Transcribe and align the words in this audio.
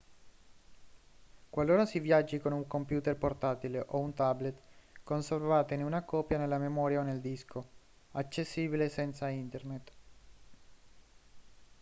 qualora 1.51 1.85
si 1.85 1.99
viaggi 1.99 2.39
con 2.39 2.53
un 2.53 2.65
computer 2.65 3.15
portatile 3.15 3.85
o 3.89 3.99
un 3.99 4.13
tablet 4.15 4.57
conservatene 5.03 5.83
una 5.83 6.01
copia 6.05 6.39
nella 6.39 6.57
memoria 6.57 7.01
o 7.01 7.03
nel 7.03 7.19
disco 7.21 7.67
accessibile 8.13 8.89
senza 8.89 9.29
internet 9.29 9.91